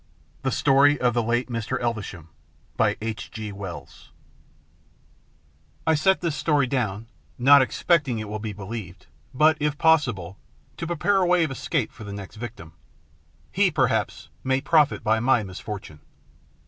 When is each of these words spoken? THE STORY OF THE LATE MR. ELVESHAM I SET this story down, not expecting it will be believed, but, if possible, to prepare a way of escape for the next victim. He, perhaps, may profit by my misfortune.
THE 0.41 0.49
STORY 0.51 0.99
OF 0.99 1.13
THE 1.13 1.21
LATE 1.21 1.47
MR. 1.47 1.79
ELVESHAM 1.79 2.29
I 5.85 5.93
SET 5.95 6.21
this 6.21 6.35
story 6.35 6.65
down, 6.65 7.05
not 7.37 7.61
expecting 7.61 8.17
it 8.17 8.27
will 8.27 8.39
be 8.39 8.51
believed, 8.51 9.05
but, 9.31 9.57
if 9.59 9.77
possible, 9.77 10.39
to 10.77 10.87
prepare 10.87 11.17
a 11.17 11.27
way 11.27 11.43
of 11.43 11.51
escape 11.51 11.91
for 11.91 12.03
the 12.03 12.13
next 12.13 12.37
victim. 12.37 12.73
He, 13.51 13.69
perhaps, 13.69 14.29
may 14.43 14.59
profit 14.59 15.03
by 15.03 15.19
my 15.19 15.43
misfortune. 15.43 15.99